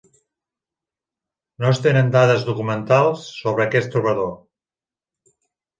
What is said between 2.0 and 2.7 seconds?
dades